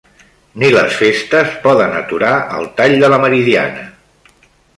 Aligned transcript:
Ni 0.61 0.69
les 0.75 0.95
festes 1.01 1.51
poden 1.65 1.93
aturar 1.99 2.33
el 2.61 2.67
tall 2.81 2.95
de 3.05 3.13
la 3.17 3.21
Meridiana 3.27 3.87